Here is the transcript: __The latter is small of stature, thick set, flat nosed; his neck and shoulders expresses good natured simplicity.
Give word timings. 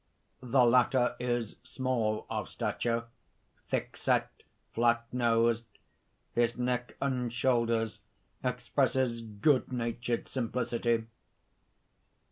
__The 0.49 0.67
latter 0.67 1.15
is 1.19 1.57
small 1.61 2.25
of 2.27 2.49
stature, 2.49 3.03
thick 3.67 3.95
set, 3.95 4.31
flat 4.73 5.05
nosed; 5.13 5.63
his 6.33 6.57
neck 6.57 6.97
and 6.99 7.31
shoulders 7.31 8.01
expresses 8.43 9.21
good 9.21 9.71
natured 9.71 10.27
simplicity. 10.27 11.05